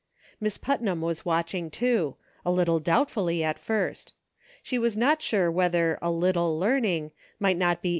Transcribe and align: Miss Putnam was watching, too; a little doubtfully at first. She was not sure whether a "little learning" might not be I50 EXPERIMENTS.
Miss 0.39 0.57
Putnam 0.57 0.99
was 1.01 1.25
watching, 1.25 1.69
too; 1.69 2.15
a 2.43 2.51
little 2.51 2.79
doubtfully 2.79 3.43
at 3.43 3.59
first. 3.59 4.13
She 4.63 4.79
was 4.79 4.97
not 4.97 5.21
sure 5.21 5.51
whether 5.51 5.99
a 6.01 6.09
"little 6.09 6.57
learning" 6.57 7.11
might 7.39 7.55
not 7.55 7.55
be 7.59 7.59
I50 7.59 7.71
EXPERIMENTS. 7.71 7.89